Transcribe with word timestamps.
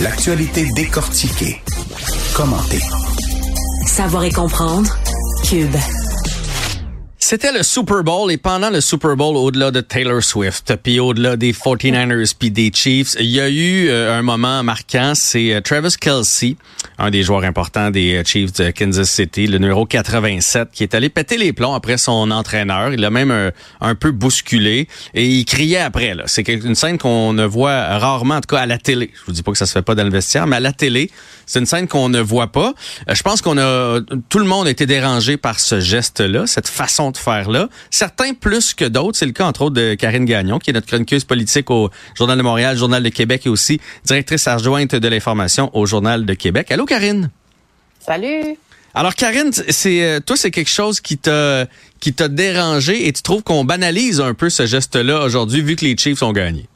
L'actualité 0.00 0.66
décortiquée. 0.74 1.60
Commentée. 2.34 2.82
Savoir 3.86 4.24
et 4.24 4.32
comprendre. 4.32 4.98
Cube. 5.44 5.76
C'était 7.26 7.52
le 7.52 7.62
Super 7.62 8.04
Bowl 8.04 8.30
et 8.30 8.36
pendant 8.36 8.68
le 8.68 8.82
Super 8.82 9.16
Bowl, 9.16 9.34
au-delà 9.38 9.70
de 9.70 9.80
Taylor 9.80 10.22
Swift, 10.22 10.76
puis 10.82 11.00
au-delà 11.00 11.38
des 11.38 11.54
49ers 11.54 12.34
puis 12.38 12.50
des 12.50 12.70
Chiefs, 12.70 13.16
il 13.18 13.30
y 13.30 13.40
a 13.40 13.48
eu 13.48 13.88
euh, 13.88 14.18
un 14.18 14.20
moment 14.20 14.62
marquant, 14.62 15.14
c'est 15.14 15.54
euh, 15.54 15.62
Travis 15.62 15.94
Kelsey, 15.98 16.56
un 16.98 17.10
des 17.10 17.22
joueurs 17.22 17.44
importants 17.44 17.90
des 17.90 18.16
euh, 18.16 18.24
Chiefs 18.26 18.52
de 18.52 18.70
Kansas 18.72 19.08
City, 19.10 19.46
le 19.46 19.56
numéro 19.56 19.86
87, 19.86 20.68
qui 20.70 20.82
est 20.82 20.94
allé 20.94 21.08
péter 21.08 21.38
les 21.38 21.54
plombs 21.54 21.72
après 21.72 21.96
son 21.96 22.30
entraîneur. 22.30 22.92
Il 22.92 23.00
l'a 23.00 23.08
même 23.08 23.52
un, 23.80 23.94
peu 23.94 24.10
bousculé 24.10 24.86
et 25.14 25.26
il 25.26 25.46
criait 25.46 25.78
après. 25.78 26.14
C'est 26.26 26.46
une 26.46 26.74
scène 26.74 26.98
qu'on 26.98 27.32
ne 27.32 27.46
voit 27.46 27.96
rarement, 27.96 28.34
en 28.34 28.40
tout 28.42 28.54
cas 28.54 28.60
à 28.60 28.66
la 28.66 28.76
télé. 28.76 29.10
Je 29.14 29.24
vous 29.24 29.32
dis 29.32 29.42
pas 29.42 29.52
que 29.52 29.58
ça 29.58 29.64
se 29.64 29.72
fait 29.72 29.80
pas 29.80 29.94
dans 29.94 30.04
le 30.04 30.10
vestiaire, 30.10 30.46
mais 30.46 30.56
à 30.56 30.60
la 30.60 30.72
télé, 30.74 31.10
c'est 31.46 31.58
une 31.58 31.66
scène 31.66 31.88
qu'on 31.88 32.10
ne 32.10 32.20
voit 32.20 32.52
pas. 32.52 32.74
Je 33.10 33.22
pense 33.22 33.40
qu'on 33.40 33.56
a 33.56 34.00
tout 34.28 34.38
le 34.40 34.44
monde 34.44 34.66
a 34.66 34.70
été 34.70 34.84
dérangé 34.84 35.38
par 35.38 35.58
ce 35.58 35.80
geste-là, 35.80 36.46
cette 36.46 36.68
façon 36.68 37.13
faire 37.18 37.50
là. 37.50 37.68
Certains 37.90 38.34
plus 38.34 38.74
que 38.74 38.84
d'autres. 38.84 39.18
C'est 39.18 39.26
le 39.26 39.32
cas, 39.32 39.46
entre 39.46 39.62
autres, 39.62 39.74
de 39.74 39.94
Karine 39.94 40.24
Gagnon, 40.24 40.58
qui 40.58 40.70
est 40.70 40.72
notre 40.72 40.86
chroniqueuse 40.86 41.24
politique 41.24 41.70
au 41.70 41.90
Journal 42.14 42.38
de 42.38 42.42
Montréal, 42.42 42.76
Journal 42.76 43.02
de 43.02 43.08
Québec 43.08 43.42
et 43.46 43.48
aussi 43.48 43.80
directrice 44.04 44.46
adjointe 44.46 44.94
de 44.94 45.08
l'information 45.08 45.70
au 45.76 45.86
Journal 45.86 46.26
de 46.26 46.34
Québec. 46.34 46.70
Allô, 46.70 46.84
Karine? 46.86 47.30
Salut! 48.00 48.56
Alors, 48.96 49.14
Karine, 49.14 49.50
c'est 49.52 50.02
euh, 50.04 50.20
toi, 50.20 50.36
c'est 50.36 50.52
quelque 50.52 50.70
chose 50.70 51.00
qui 51.00 51.18
t'a 51.18 51.66
qui 51.98 52.12
t'a 52.12 52.28
dérangé 52.28 53.08
et 53.08 53.12
tu 53.12 53.22
trouves 53.22 53.42
qu'on 53.42 53.64
banalise 53.64 54.20
un 54.20 54.34
peu 54.34 54.50
ce 54.50 54.66
geste-là 54.66 55.24
aujourd'hui, 55.24 55.62
vu 55.62 55.74
que 55.74 55.84
les 55.84 55.96
Chiefs 55.96 56.22
ont 56.22 56.32
gagné? 56.32 56.68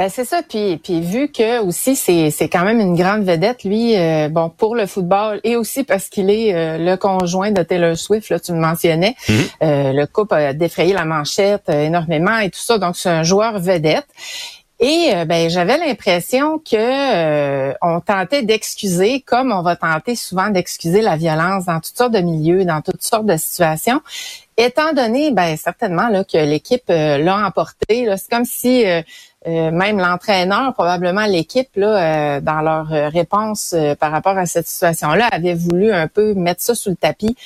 Ben 0.00 0.08
c'est 0.08 0.24
ça. 0.24 0.40
Puis, 0.42 0.78
puis 0.82 1.02
vu 1.02 1.28
que 1.28 1.60
aussi 1.60 1.94
c'est 1.94 2.30
c'est 2.30 2.48
quand 2.48 2.64
même 2.64 2.80
une 2.80 2.96
grande 2.96 3.22
vedette 3.22 3.64
lui, 3.64 3.98
euh, 3.98 4.30
bon 4.30 4.48
pour 4.48 4.74
le 4.74 4.86
football 4.86 5.40
et 5.44 5.56
aussi 5.56 5.84
parce 5.84 6.08
qu'il 6.08 6.30
est 6.30 6.54
euh, 6.54 6.78
le 6.78 6.96
conjoint 6.96 7.50
de 7.50 7.62
Taylor 7.62 7.98
Swift. 7.98 8.30
Là, 8.30 8.40
tu 8.40 8.52
me 8.52 8.60
mentionnais, 8.60 9.14
mhm. 9.28 9.36
euh, 9.62 9.92
le 9.92 10.06
couple 10.06 10.32
a 10.36 10.54
défrayé 10.54 10.94
la 10.94 11.04
manchette 11.04 11.68
énormément 11.68 12.38
et 12.38 12.48
tout 12.48 12.60
ça. 12.60 12.78
Donc 12.78 12.96
c'est 12.96 13.10
un 13.10 13.24
joueur 13.24 13.58
vedette. 13.58 14.06
Et 14.82 15.12
ben 15.26 15.50
j'avais 15.50 15.76
l'impression 15.76 16.58
que 16.58 17.74
on 17.82 18.00
tentait 18.00 18.42
d'excuser, 18.42 19.20
comme 19.20 19.52
on 19.52 19.60
va 19.60 19.76
tenter 19.76 20.16
souvent 20.16 20.48
d'excuser 20.48 21.02
la 21.02 21.16
violence 21.16 21.66
dans 21.66 21.80
toutes 21.80 21.98
sortes 21.98 22.12
de 22.12 22.20
milieux, 22.20 22.64
dans 22.64 22.80
toutes 22.80 23.02
sortes 23.02 23.26
de 23.26 23.36
situations. 23.36 24.00
Étant 24.56 24.94
donné, 24.94 25.32
ben 25.32 25.54
certainement 25.58 26.08
là 26.08 26.24
que 26.24 26.38
l'équipe 26.38 26.88
l'a 26.88 27.46
emporté, 27.46 28.08
c'est 28.16 28.30
comme 28.30 28.46
si 28.46 28.86
euh, 29.46 29.70
même 29.70 29.98
l'entraîneur, 29.98 30.74
probablement 30.74 31.24
l'équipe, 31.24 31.70
là, 31.76 32.36
euh, 32.36 32.40
dans 32.42 32.60
leur 32.60 32.92
euh, 32.92 33.08
réponse 33.08 33.74
par 33.98 34.10
rapport 34.12 34.36
à 34.36 34.44
cette 34.44 34.66
situation-là, 34.66 35.28
avait 35.32 35.54
voulu 35.54 35.92
un 35.92 36.08
peu 36.08 36.34
mettre 36.34 36.60
ça 36.60 36.74
sous 36.74 36.90
le 36.90 36.96
tapis. 36.96 37.36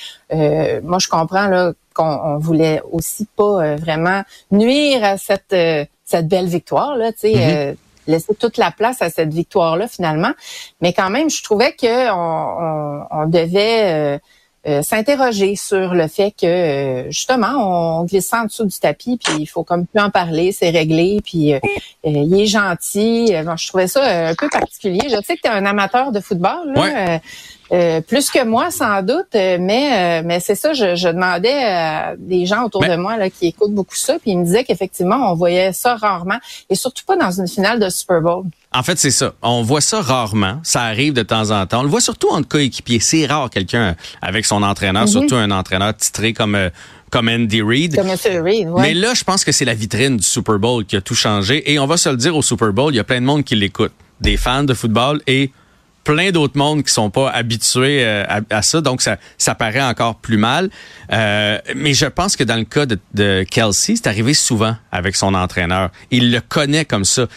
moi, 0.83 0.99
je 0.99 1.07
comprends 1.07 1.47
là 1.47 1.71
qu'on 1.93 2.37
voulait 2.37 2.81
aussi 2.91 3.25
pas 3.37 3.75
vraiment 3.77 4.23
nuire 4.51 5.03
à 5.03 5.17
cette 5.17 5.55
cette 6.05 6.27
belle 6.27 6.47
victoire 6.47 6.95
là, 6.95 7.11
tu 7.11 7.19
sais. 7.19 7.33
Mm-hmm. 7.33 7.75
laisser 8.07 8.35
toute 8.35 8.57
la 8.57 8.71
place 8.71 9.01
à 9.01 9.09
cette 9.09 9.33
victoire-là 9.33 9.87
finalement. 9.87 10.31
Mais 10.79 10.93
quand 10.93 11.09
même, 11.09 11.29
je 11.29 11.41
trouvais 11.41 11.73
que 11.73 12.11
on, 12.11 13.05
on 13.09 13.25
devait 13.27 14.19
euh, 14.67 14.81
s'interroger 14.81 15.55
sur 15.55 15.93
le 15.93 16.07
fait 16.07 16.31
que 16.31 16.47
euh, 16.47 17.11
justement 17.11 17.99
on 17.99 18.05
glisse 18.05 18.33
en 18.33 18.45
dessous 18.45 18.65
du 18.65 18.79
tapis 18.79 19.19
puis 19.23 19.35
il 19.37 19.45
faut 19.45 19.63
comme 19.63 19.85
plus 19.85 20.01
en 20.01 20.09
parler, 20.09 20.51
c'est 20.51 20.71
réglé 20.71 21.19
puis 21.23 21.53
euh, 21.53 21.59
il 22.03 22.33
est 22.33 22.47
gentil. 22.47 23.27
je 23.27 23.67
trouvais 23.67 23.87
ça 23.87 24.29
un 24.29 24.33
peu 24.33 24.49
particulier. 24.49 25.01
Je 25.03 25.21
sais 25.23 25.35
que 25.35 25.41
tu 25.43 25.47
es 25.47 25.51
un 25.51 25.67
amateur 25.67 26.11
de 26.11 26.19
football 26.19 26.73
là. 26.73 27.19
Euh, 27.71 28.01
plus 28.01 28.29
que 28.29 28.43
moi, 28.43 28.69
sans 28.69 29.01
doute, 29.01 29.33
euh, 29.33 29.57
mais 29.59 30.21
euh, 30.21 30.23
mais 30.23 30.39
c'est 30.39 30.55
ça. 30.55 30.73
Je, 30.73 30.95
je, 30.95 31.07
demandais 31.07 31.63
à 31.63 32.15
des 32.17 32.45
gens 32.45 32.63
autour 32.63 32.81
de 32.81 32.95
moi 32.95 33.17
là, 33.17 33.29
qui 33.29 33.47
écoutent 33.47 33.73
beaucoup 33.73 33.95
ça, 33.95 34.19
puis 34.19 34.31
ils 34.31 34.37
me 34.37 34.45
disaient 34.45 34.63
qu'effectivement, 34.63 35.31
on 35.31 35.35
voyait 35.35 35.73
ça 35.73 35.95
rarement, 35.95 36.37
et 36.69 36.75
surtout 36.75 37.03
pas 37.05 37.15
dans 37.15 37.31
une 37.31 37.47
finale 37.47 37.79
de 37.79 37.89
Super 37.89 38.21
Bowl. 38.21 38.43
En 38.71 38.83
fait, 38.83 38.99
c'est 38.99 39.11
ça. 39.11 39.33
On 39.41 39.63
voit 39.63 39.81
ça 39.81 40.01
rarement. 40.01 40.59
Ça 40.63 40.83
arrive 40.83 41.13
de 41.13 41.23
temps 41.23 41.49
en 41.51 41.65
temps. 41.65 41.79
On 41.79 41.83
le 41.83 41.89
voit 41.89 42.01
surtout 42.01 42.29
entre 42.29 42.47
coéquipiers. 42.47 42.99
C'est 42.99 43.25
rare 43.25 43.49
quelqu'un 43.49 43.95
avec 44.21 44.45
son 44.45 44.61
entraîneur, 44.61 45.03
mhm. 45.03 45.07
surtout 45.07 45.35
un 45.35 45.49
entraîneur 45.49 45.95
titré 45.95 46.33
comme 46.33 46.69
comme 47.09 47.29
Andy 47.29 47.61
Reid. 47.61 47.95
Comme 47.95 48.09
Reid, 48.43 48.67
Mais 48.77 48.93
là, 48.93 49.13
je 49.13 49.23
pense 49.23 49.45
que 49.45 49.53
c'est 49.53 49.65
la 49.65 49.73
vitrine 49.73 50.17
du 50.17 50.23
Super 50.23 50.59
Bowl 50.59 50.85
qui 50.85 50.97
a 50.97 51.01
tout 51.01 51.15
changé. 51.15 51.71
Et 51.71 51.79
on 51.79 51.87
va 51.87 51.97
se 51.97 52.09
le 52.09 52.17
dire 52.17 52.35
au 52.35 52.41
Super 52.41 52.73
Bowl, 52.73 52.93
il 52.93 52.97
y 52.97 52.99
a 52.99 53.05
plein 53.05 53.21
de 53.21 53.25
monde 53.25 53.43
qui 53.43 53.55
l'écoute. 53.55 53.93
Des 54.19 54.37
fans 54.37 54.63
de 54.63 54.73
football 54.73 55.21
et 55.25 55.51
plein 56.05 56.31
d'autres 56.31 56.57
mondes 56.57 56.83
qui 56.83 56.93
sont 56.93 57.09
pas 57.09 57.29
habitués 57.31 58.05
euh, 58.05 58.23
à, 58.49 58.61
ça, 58.61 58.79
donc 58.79 59.01
ça, 59.01 59.17
ça 59.37 59.55
paraît 59.55 59.81
encore 59.81 60.15
plus 60.15 60.37
mal. 60.37 60.69
Euh, 61.11 61.57
mais 61.75 61.93
je 61.93 62.05
pense 62.05 62.37
que 62.37 62.43
dans 62.43 62.55
le 62.55 62.63
cas 62.63 62.85
de, 62.85 62.97
de 63.13 63.43
Kelsey, 63.49 63.95
c'est 63.95 64.07
arrivé 64.07 64.33
souvent 64.33 64.75
avec 64.91 65.15
son 65.15 65.33
entraîneur. 65.33 65.89
Il 66.11 66.31
le 66.31 66.39
connaît 66.39 66.85
comme 66.85 67.05
ça. 67.05 67.27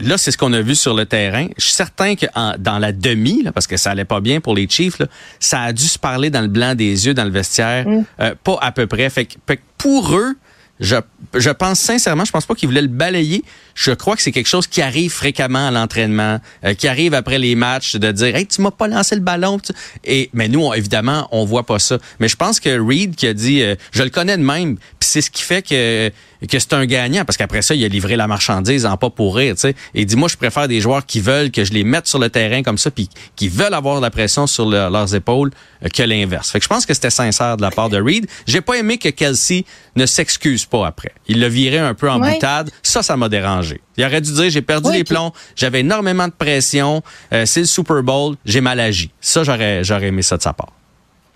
là, 0.00 0.18
c'est 0.18 0.30
ce 0.30 0.38
qu'on 0.38 0.52
a 0.54 0.62
vu 0.62 0.74
sur 0.74 0.94
le 0.94 1.06
terrain. 1.06 1.46
Je 1.58 1.64
suis 1.64 1.74
certain 1.74 2.16
que 2.16 2.26
dans 2.58 2.78
la 2.78 2.92
demi, 2.92 3.42
là, 3.42 3.52
parce 3.52 3.66
que 3.66 3.76
ça 3.76 3.90
allait 3.90 4.06
pas 4.06 4.20
bien 4.20 4.40
pour 4.40 4.54
les 4.54 4.68
Chiefs, 4.68 4.98
là, 4.98 5.06
ça 5.38 5.60
a 5.60 5.72
dû 5.72 5.84
se 5.84 5.98
parler 5.98 6.30
dans 6.30 6.40
le 6.40 6.48
blanc 6.48 6.74
des 6.74 7.06
yeux, 7.06 7.14
dans 7.14 7.24
le 7.24 7.30
vestiaire, 7.30 7.86
mm. 7.86 8.04
euh, 8.20 8.34
pas 8.42 8.58
à 8.62 8.72
peu 8.72 8.86
près. 8.86 9.10
Fait 9.10 9.28
fait 9.46 9.56
que 9.58 9.62
pour 9.76 10.16
eux, 10.16 10.34
je, 10.82 11.50
pense 11.50 11.78
sincèrement, 11.78 12.24
je 12.24 12.32
pense 12.32 12.44
pas 12.44 12.54
qu'il 12.54 12.68
voulait 12.68 12.82
le 12.82 12.88
balayer. 12.88 13.44
Je 13.74 13.92
crois 13.92 14.16
que 14.16 14.22
c'est 14.22 14.32
quelque 14.32 14.48
chose 14.48 14.66
qui 14.66 14.82
arrive 14.82 15.12
fréquemment 15.12 15.68
à 15.68 15.70
l'entraînement, 15.70 16.40
euh, 16.64 16.74
qui 16.74 16.88
arrive 16.88 17.14
après 17.14 17.38
les 17.38 17.54
matchs 17.54 17.96
de 17.96 18.10
dire 18.10 18.34
"Hey, 18.34 18.46
tu 18.46 18.60
m'as 18.60 18.72
pas 18.72 18.88
lancé 18.88 19.14
le 19.14 19.20
ballon." 19.20 19.58
Et 20.04 20.28
mais 20.34 20.48
nous, 20.48 20.74
évidemment, 20.74 21.28
on 21.30 21.44
voit 21.44 21.64
pas 21.64 21.78
ça. 21.78 21.98
Mais 22.18 22.28
je 22.28 22.36
pense 22.36 22.58
que 22.58 22.78
Reed 22.78 23.14
qui 23.14 23.26
a 23.28 23.34
dit 23.34 23.62
euh, 23.62 23.76
"Je 23.92 24.02
le 24.02 24.10
connais 24.10 24.36
de 24.36 24.42
même", 24.42 24.76
puis 25.02 25.08
c'est 25.10 25.20
ce 25.20 25.30
qui 25.30 25.42
fait 25.42 25.62
que 25.62 26.10
que 26.48 26.58
c'est 26.58 26.72
un 26.72 26.86
gagnant 26.86 27.24
parce 27.24 27.36
qu'après 27.36 27.62
ça, 27.62 27.74
il 27.74 27.84
a 27.84 27.88
livré 27.88 28.16
la 28.16 28.26
marchandise 28.26 28.84
en 28.84 28.96
pas 28.96 29.10
pour 29.10 29.36
rire, 29.36 29.54
tu 29.54 29.60
sais. 29.60 29.74
Et 29.94 30.04
dit 30.04 30.16
moi, 30.16 30.28
je 30.28 30.36
préfère 30.36 30.66
des 30.66 30.80
joueurs 30.80 31.06
qui 31.06 31.20
veulent 31.20 31.50
que 31.52 31.64
je 31.64 31.72
les 31.72 31.84
mette 31.84 32.08
sur 32.08 32.18
le 32.18 32.30
terrain 32.30 32.62
comme 32.62 32.78
ça, 32.78 32.90
puis 32.90 33.08
qui 33.36 33.48
veulent 33.48 33.74
avoir 33.74 33.96
de 33.96 34.02
la 34.02 34.10
pression 34.10 34.48
sur 34.48 34.66
leurs 34.66 35.14
épaules 35.14 35.50
euh, 35.84 35.88
que 35.88 36.02
l'inverse. 36.02 36.50
Fait 36.50 36.58
que 36.58 36.64
je 36.64 36.68
pense 36.68 36.84
que 36.84 36.94
c'était 36.94 37.10
sincère 37.10 37.56
de 37.56 37.62
la 37.62 37.70
part 37.70 37.90
de 37.90 38.00
Reed. 38.00 38.26
J'ai 38.46 38.60
pas 38.60 38.74
aimé 38.74 38.98
que 38.98 39.08
Kelsey 39.08 39.64
ne 39.94 40.06
s'excuse 40.06 40.64
pas 40.64 40.86
après. 40.86 41.12
Il 41.28 41.40
l'a 41.40 41.48
viré 41.48 41.78
un 41.78 41.94
peu 41.94 42.10
en 42.10 42.18
boutade. 42.18 42.70
Ça, 42.82 43.02
ça 43.02 43.16
m'a 43.16 43.28
dérangé. 43.28 43.80
Il 43.96 44.04
aurait 44.04 44.20
dû 44.20 44.32
dire 44.32 44.50
j'ai 44.50 44.62
perdu 44.62 44.90
les 44.92 45.04
plombs, 45.04 45.32
j'avais 45.54 45.80
énormément 45.80 46.26
de 46.26 46.32
pression, 46.32 47.02
euh, 47.32 47.46
c'est 47.46 47.60
le 47.60 47.66
Super 47.66 48.02
Bowl, 48.02 48.36
j'ai 48.44 48.60
mal 48.60 48.80
agi. 48.80 49.10
Ça, 49.20 49.44
j'aurais 49.44 49.84
j'aurais 49.84 50.08
aimé 50.08 50.22
ça 50.22 50.36
de 50.36 50.42
sa 50.42 50.52
part. 50.52 50.72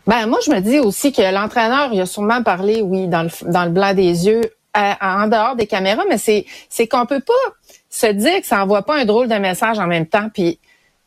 Ben 0.06 0.26
moi, 0.26 0.38
je 0.44 0.50
me 0.50 0.60
dis 0.60 0.78
aussi 0.78 1.12
que 1.12 1.22
l'entraîneur, 1.34 1.90
il 1.92 2.00
a 2.00 2.06
sûrement 2.06 2.42
parlé, 2.42 2.80
oui, 2.80 3.08
dans 3.08 3.22
le, 3.24 3.52
dans 3.52 3.64
le 3.64 3.70
blanc 3.70 3.92
des 3.92 4.26
yeux, 4.26 4.42
en 4.74 5.26
dehors 5.28 5.56
des 5.56 5.66
caméras, 5.66 6.04
mais 6.08 6.18
c'est 6.18 6.44
c'est 6.68 6.86
qu'on 6.86 7.06
peut 7.06 7.20
pas 7.20 7.32
se 7.88 8.06
dire 8.06 8.40
que 8.40 8.46
ça 8.46 8.62
envoie 8.62 8.82
pas 8.82 8.96
un 8.96 9.04
drôle 9.04 9.26
de 9.28 9.34
message 9.36 9.78
en 9.78 9.86
même 9.86 10.06
temps. 10.06 10.28
Puis 10.32 10.58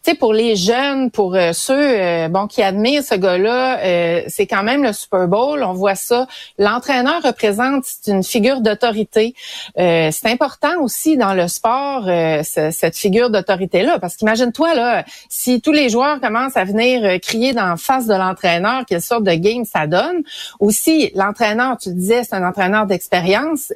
tu 0.01 0.11
sais, 0.11 0.17
pour 0.17 0.31
les 0.31 0.55
jeunes, 0.55 1.11
pour 1.11 1.35
euh, 1.35 1.51
ceux 1.51 1.73
euh, 1.77 2.29
bon 2.29 2.47
qui 2.47 2.63
admirent 2.63 3.03
ce 3.03 3.15
gars-là, 3.15 3.79
euh, 3.79 4.21
c'est 4.29 4.47
quand 4.47 4.63
même 4.63 4.81
le 4.81 4.93
Super 4.93 5.27
Bowl. 5.27 5.61
On 5.61 5.73
voit 5.73 5.95
ça. 5.95 6.25
L'entraîneur 6.57 7.21
représente 7.21 7.83
une 8.07 8.23
figure 8.23 8.61
d'autorité. 8.61 9.35
c'est 9.75 10.25
important 10.25 10.81
aussi 10.81 11.17
dans 11.17 11.33
le 11.33 11.47
sport 11.49 12.05
cette 12.43 12.95
figure 12.95 13.29
d'autorité-là, 13.29 13.99
parce 13.99 14.15
qu'imagine-toi 14.15 14.73
là, 14.73 15.03
si 15.27 15.61
tous 15.61 15.71
les 15.71 15.89
joueurs 15.89 16.21
commencent 16.21 16.55
à 16.55 16.63
venir 16.63 17.19
crier 17.19 17.53
dans 17.53 17.75
face 17.77 18.07
de 18.07 18.13
l'entraîneur, 18.13 18.83
quelle 18.87 19.01
sorte 19.01 19.23
de 19.23 19.33
game 19.33 19.65
ça 19.65 19.87
donne. 19.87 20.21
Aussi, 20.59 21.11
l'entraîneur, 21.15 21.77
tu 21.77 21.93
disais, 21.93 22.23
c'est 22.23 22.35
un 22.35 22.47
entraîneur 22.47 22.85
d'expérience, 22.85 23.73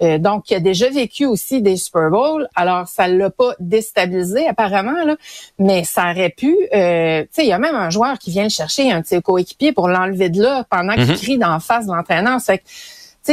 donc 0.00 0.44
qui 0.44 0.54
a 0.54 0.60
déjà 0.60 0.88
vécu 0.88 1.26
aussi 1.26 1.62
des 1.62 1.76
Super 1.76 2.10
Bowls. 2.10 2.48
Alors 2.54 2.86
ça 2.88 3.08
l'a 3.08 3.30
pas 3.30 3.54
déstabilisé 3.58 4.46
apparemment 4.46 5.04
là 5.04 5.16
mais 5.58 5.84
ça 5.84 6.10
aurait 6.10 6.30
pu, 6.30 6.56
euh, 6.72 7.22
tu 7.22 7.28
sais, 7.32 7.44
il 7.44 7.48
y 7.48 7.52
a 7.52 7.58
même 7.58 7.74
un 7.74 7.90
joueur 7.90 8.18
qui 8.18 8.30
vient 8.30 8.48
chercher 8.48 8.92
un 8.92 9.02
petit 9.02 9.20
coéquipier 9.20 9.72
pour 9.72 9.88
l'enlever 9.88 10.30
de 10.30 10.42
là 10.42 10.64
pendant 10.70 10.94
qu'il 10.94 11.06
mhm. 11.06 11.16
crie 11.16 11.38
d'en 11.38 11.58
face 11.58 11.86
de 11.86 11.92
l'entraîneur. 11.92 12.40
C'est 12.40 12.62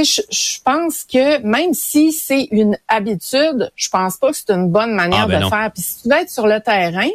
je, 0.04 0.22
je 0.30 0.58
pense 0.64 1.04
que 1.04 1.42
même 1.42 1.74
si 1.74 2.12
c'est 2.12 2.48
une 2.52 2.78
habitude, 2.88 3.72
je 3.76 3.90
pense 3.90 4.18
pas 4.18 4.32
que 4.32 4.38
c'est 4.38 4.52
une 4.52 4.70
bonne 4.70 4.94
manière 4.94 5.24
ah, 5.24 5.28
ben 5.28 5.44
de 5.44 5.50
faire. 5.50 5.72
Puis 5.74 5.84
si 5.84 6.02
tu 6.02 6.10
veux 6.10 6.16
être 6.16 6.30
sur 6.30 6.48
le 6.48 6.60
terrain, 6.60 7.10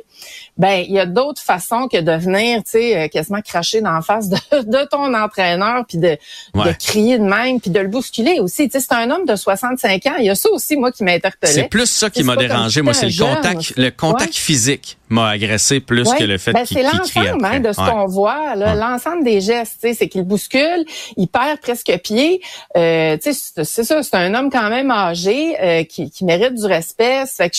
ben 0.57 0.85
il 0.87 0.93
y 0.93 0.99
a 0.99 1.07
d'autres 1.07 1.41
façons 1.41 1.89
que 1.89 1.99
de 1.99 2.13
venir, 2.13 2.59
tu 2.59 2.73
sais, 2.73 2.97
euh, 2.97 3.09
quasiment 3.09 3.41
cracher 3.41 3.81
dans 3.81 3.93
la 3.93 4.03
face 4.03 4.29
de, 4.29 4.37
de 4.53 4.89
ton 4.89 5.15
entraîneur, 5.15 5.85
puis 5.89 5.99
de, 5.99 6.17
de, 6.55 6.73
crier 6.79 7.19
de 7.19 7.25
même, 7.25 7.61
puis 7.61 7.71
de 7.71 7.81
le 7.81 7.89
bousculer 7.89 8.41
aussi. 8.41 8.69
Tu 8.69 8.79
sais, 8.79 8.87
c'est 8.89 8.95
un 8.95 9.11
homme 9.11 9.27
de 9.27 9.37
65 9.37 10.07
ans. 10.07 10.17
Il 10.19 10.27
y 10.27 10.31
a 10.31 10.35
ça 10.35 10.51
aussi, 10.51 10.77
moi, 10.77 10.93
qui 10.93 11.05
m'a 11.05 11.13
interpellé. 11.13 11.53
C'est 11.53 11.69
plus 11.69 11.89
ça 11.89 12.11
qui 12.11 12.23
m'a 12.23 12.37
dérangé. 12.37 12.83
Moi, 12.83 12.95
c'est 12.95 13.07
le 13.07 13.19
contact, 13.19 13.73
le 13.77 13.91
contact 13.91 14.35
physique 14.35 14.99
m'a 15.09 15.29
agressé 15.29 15.81
plus 15.81 16.09
que 16.13 16.23
le 16.25 16.39
fait 16.39 16.53
ben, 16.53 16.65
qu'il 16.65 16.77
C'est 16.79 16.85
l'ensemble 16.85 17.45
hein, 17.45 17.61
de 17.61 17.73
ce 17.73 17.79
qu'on 17.79 18.07
voit, 18.07 18.55
l'ensemble 18.55 19.25
des 19.25 19.41
gestes. 19.41 19.79
C'est 19.81 20.09
qu'il 20.09 20.23
bouscule, 20.23 20.85
il 21.17 21.27
perd 21.27 21.61
presque 21.61 21.93
pied. 22.03 22.41
Euh, 22.77 23.17
c'est 23.21 23.65
ça, 23.65 24.03
c'est 24.03 24.15
un 24.15 24.35
homme 24.35 24.51
quand 24.51 24.71
même 24.71 24.91
âgé 24.91 25.61
euh, 25.61 25.85
qui, 25.85 26.11
qui, 26.11 26.25
mérite 26.25 26.55
du 26.55 26.67
respect. 26.67 27.27
Ça 27.27 27.45
fait 27.45 27.51
que 27.51 27.57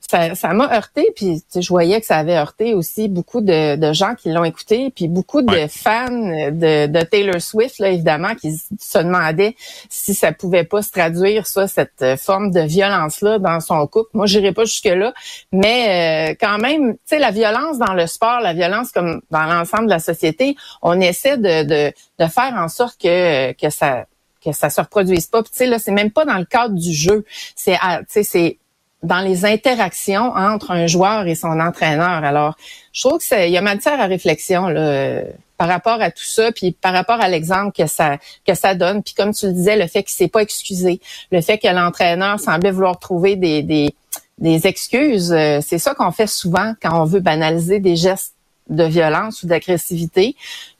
ça, 0.00 0.34
ça 0.34 0.54
m'a 0.54 0.74
heurté, 0.74 1.12
puis 1.14 1.42
je 1.54 1.68
voyais 1.68 2.00
que 2.00 2.06
ça 2.06 2.16
avait 2.16 2.36
heurté 2.36 2.72
aussi 2.72 3.08
beaucoup 3.08 3.42
de, 3.42 3.76
de 3.76 3.92
gens 3.92 4.14
qui 4.14 4.30
l'ont 4.30 4.44
écouté, 4.44 4.90
puis 4.94 5.06
beaucoup 5.06 5.42
de 5.42 5.66
fans 5.66 6.10
de, 6.10 6.86
de, 6.86 7.02
Taylor 7.02 7.40
Swift, 7.42 7.78
là, 7.78 7.90
évidemment, 7.90 8.34
qui 8.34 8.56
se 8.56 8.98
demandaient 8.98 9.54
si 9.90 10.14
ça 10.14 10.32
pouvait 10.32 10.64
pas 10.64 10.80
se 10.82 10.92
traduire, 10.92 11.46
ça, 11.46 11.68
cette 11.68 12.16
forme 12.16 12.50
de 12.50 12.60
violence-là 12.60 13.38
dans 13.38 13.60
son 13.60 13.86
couple. 13.86 14.10
Moi, 14.14 14.26
j'irai 14.26 14.52
pas 14.52 14.64
jusque-là, 14.64 15.12
mais 15.52 16.30
euh, 16.30 16.34
quand 16.40 16.58
même, 16.58 16.94
tu 16.94 17.00
sais, 17.04 17.18
la 17.18 17.30
violence 17.30 17.78
dans 17.78 17.92
le 17.92 18.06
sport, 18.06 18.40
la 18.40 18.54
violence 18.54 18.92
comme 18.92 19.20
dans 19.30 19.44
l'ensemble 19.44 19.86
de 19.86 19.90
la 19.90 19.98
société, 19.98 20.56
on 20.80 21.00
essaie 21.00 21.36
de, 21.36 21.64
de, 21.64 21.92
de 22.18 22.30
faire 22.30 22.54
en 22.56 22.68
sorte 22.68 22.98
que, 22.98 23.52
que 23.52 23.68
ça 23.68 24.06
que 24.52 24.56
ça 24.56 24.70
se 24.70 24.80
reproduise 24.80 25.26
pas. 25.26 25.42
tu 25.42 25.50
sais 25.52 25.66
là, 25.66 25.78
c'est 25.78 25.92
même 25.92 26.10
pas 26.10 26.24
dans 26.24 26.38
le 26.38 26.44
cadre 26.44 26.74
du 26.74 26.92
jeu. 26.92 27.24
C'est 27.54 27.74
tu 27.74 28.04
sais 28.08 28.22
c'est 28.22 28.58
dans 29.02 29.20
les 29.20 29.44
interactions 29.44 30.32
entre 30.34 30.72
un 30.72 30.86
joueur 30.86 31.26
et 31.26 31.34
son 31.34 31.60
entraîneur. 31.60 32.24
Alors, 32.24 32.56
je 32.92 33.06
trouve 33.06 33.18
que 33.18 33.46
il 33.46 33.52
y 33.52 33.56
a 33.56 33.60
matière 33.60 34.00
à 34.00 34.06
réflexion 34.06 34.66
là, 34.68 35.22
par 35.56 35.68
rapport 35.68 36.00
à 36.00 36.10
tout 36.10 36.24
ça, 36.24 36.50
puis 36.52 36.72
par 36.72 36.92
rapport 36.92 37.20
à 37.20 37.28
l'exemple 37.28 37.72
que 37.76 37.86
ça 37.86 38.18
que 38.46 38.54
ça 38.54 38.74
donne. 38.74 39.02
Puis 39.02 39.14
comme 39.14 39.32
tu 39.32 39.46
le 39.46 39.52
disais, 39.52 39.76
le 39.76 39.86
fait 39.86 40.02
qu'il 40.02 40.12
s'est 40.12 40.28
pas 40.28 40.42
excusé, 40.42 41.00
le 41.30 41.40
fait 41.40 41.58
que 41.58 41.68
l'entraîneur 41.68 42.40
semblait 42.40 42.72
vouloir 42.72 42.98
trouver 42.98 43.36
des, 43.36 43.62
des, 43.62 43.94
des 44.38 44.66
excuses, 44.66 45.32
euh, 45.32 45.60
c'est 45.60 45.78
ça 45.78 45.94
qu'on 45.94 46.12
fait 46.12 46.26
souvent 46.26 46.74
quand 46.80 47.00
on 47.00 47.04
veut 47.04 47.20
banaliser 47.20 47.80
des 47.80 47.96
gestes 47.96 48.34
de 48.68 48.84
violence 48.84 49.42
ou 49.42 49.46
d'agressivité. 49.46 50.36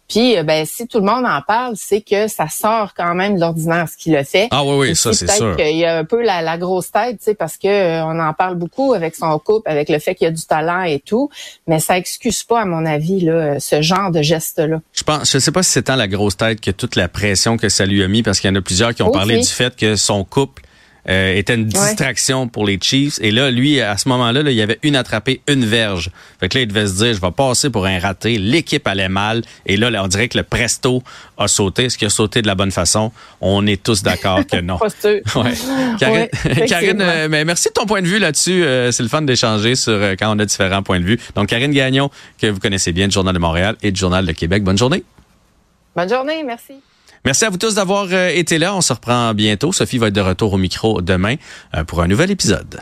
Puis, 0.08 0.38
euh, 0.38 0.42
ben, 0.42 0.64
si 0.64 0.86
tout 0.86 0.98
le 0.98 1.04
monde 1.04 1.26
en 1.26 1.42
parle, 1.42 1.74
c'est 1.76 2.00
que 2.00 2.28
ça 2.28 2.48
sort 2.48 2.94
quand 2.94 3.14
même 3.14 3.34
de 3.34 3.40
l'ordinaire 3.40 3.88
ce 3.88 3.96
qu'il 3.96 4.16
a 4.16 4.24
fait. 4.24 4.48
Ah 4.50 4.64
oui, 4.64 4.76
oui, 4.78 4.96
ça 4.96 5.12
c'est 5.12 5.30
sûr. 5.30 5.56
qu'il 5.56 5.76
y 5.76 5.84
a 5.84 5.98
un 5.98 6.04
peu 6.04 6.22
la, 6.22 6.56
grosse 6.56 6.90
tête, 6.90 7.18
tu 7.18 7.24
sais, 7.24 7.34
parce 7.34 7.58
que 7.58 7.68
euh, 7.68 8.04
on 8.04 8.18
en 8.18 8.32
parle 8.32 8.56
beaucoup 8.56 8.94
avec 8.94 9.14
son 9.14 9.38
couple, 9.38 9.68
avec 9.70 9.88
le 9.90 9.98
fait 9.98 10.14
qu'il 10.14 10.24
y 10.24 10.28
a 10.28 10.30
du 10.32 10.44
talent 10.44 10.82
et 10.82 10.98
tout, 10.98 11.30
mais 11.66 11.78
ça 11.78 11.98
excuse 11.98 12.42
pas, 12.42 12.62
à 12.62 12.64
mon 12.64 12.86
avis, 12.86 13.20
là, 13.20 13.60
ce 13.60 13.82
genre 13.82 14.10
de 14.10 14.22
geste-là. 14.22 14.80
Je 14.94 15.02
pense, 15.02 15.30
je 15.30 15.38
sais 15.38 15.52
pas 15.52 15.62
si 15.62 15.70
c'est 15.70 15.82
tant 15.82 15.96
la 15.96 16.08
grosse 16.08 16.36
tête 16.36 16.60
que 16.60 16.70
toute 16.70 16.96
la 16.96 17.08
pression 17.08 17.58
que 17.58 17.68
ça 17.68 17.84
lui 17.84 18.02
a 18.02 18.08
mis, 18.08 18.22
parce 18.22 18.40
qu'il 18.40 18.48
y 18.48 18.52
en 18.52 18.56
a 18.56 18.62
plusieurs 18.62 18.94
qui 18.94 19.02
ont 19.02 19.10
parlé 19.10 19.38
du 19.38 19.46
fait 19.46 19.76
que 19.76 19.96
son 19.96 20.24
couple 20.24 20.62
euh, 21.08 21.34
était 21.34 21.54
une 21.54 21.66
distraction 21.66 22.48
pour 22.48 22.66
les 22.66 22.78
Chiefs. 22.80 23.18
Et 23.22 23.30
là, 23.30 23.50
lui, 23.50 23.80
à 23.80 23.96
ce 23.96 24.08
moment-là, 24.10 24.42
là, 24.42 24.50
il 24.50 24.56
y 24.56 24.62
avait 24.62 24.78
une 24.82 24.96
attrapée, 24.96 25.40
une 25.48 25.64
verge. 25.64 26.10
Fait 26.40 26.48
que 26.48 26.58
là, 26.58 26.62
il 26.62 26.68
devait 26.68 26.86
se 26.86 26.96
dire, 26.96 27.14
je 27.14 27.20
vais 27.20 27.30
passer 27.30 27.70
pour 27.70 27.86
un 27.86 27.98
raté. 27.98 28.38
L'équipe 28.38 28.86
allait 28.86 29.08
mal. 29.08 29.42
Et 29.66 29.76
là, 29.76 29.90
on 30.02 30.08
dirait 30.08 30.28
que 30.28 30.36
le 30.36 30.44
presto 30.44 31.02
a 31.38 31.48
sauté. 31.48 31.84
Est-ce 31.84 31.96
qu'il 31.96 32.06
a 32.06 32.10
sauté 32.10 32.42
de 32.42 32.46
la 32.46 32.54
bonne 32.54 32.70
façon? 32.70 33.12
On 33.40 33.66
est 33.66 33.82
tous 33.82 34.02
d'accord 34.02 34.46
que 34.46 34.60
non. 34.60 34.78
ouais. 35.04 35.52
Karine, 35.98 36.28
Karine 36.66 37.00
euh, 37.00 37.28
mais 37.30 37.44
merci 37.44 37.68
de 37.68 37.74
ton 37.74 37.86
point 37.86 38.02
de 38.02 38.06
vue 38.06 38.18
là-dessus. 38.18 38.64
Euh, 38.64 38.90
c'est 38.92 39.02
le 39.02 39.08
fun 39.08 39.22
d'échanger 39.22 39.74
sur 39.74 39.98
quand 40.18 40.34
on 40.34 40.38
a 40.38 40.44
différents 40.44 40.82
points 40.82 41.00
de 41.00 41.04
vue. 41.04 41.18
Donc, 41.34 41.48
Karine 41.48 41.72
Gagnon, 41.72 42.10
que 42.40 42.48
vous 42.48 42.60
connaissez 42.60 42.92
bien 42.92 43.08
du 43.08 43.14
Journal 43.14 43.34
de 43.34 43.38
Montréal 43.38 43.76
et 43.82 43.92
du 43.92 43.98
Journal 43.98 44.26
de 44.26 44.32
Québec. 44.32 44.62
Bonne 44.62 44.78
journée. 44.78 45.04
Bonne 45.96 46.08
journée, 46.08 46.42
merci. 46.44 46.74
Merci 47.24 47.44
à 47.44 47.50
vous 47.50 47.58
tous 47.58 47.74
d'avoir 47.74 48.06
euh, 48.12 48.28
été 48.28 48.58
là. 48.58 48.74
On 48.74 48.80
se 48.80 48.92
reprend 48.92 49.34
bientôt. 49.34 49.72
Sophie 49.72 49.98
va 49.98 50.08
être 50.08 50.14
de 50.14 50.20
retour 50.20 50.52
au 50.52 50.58
micro 50.58 51.00
demain 51.00 51.36
euh, 51.74 51.84
pour 51.84 52.02
un 52.02 52.06
nouvel 52.06 52.30
épisode. 52.30 52.80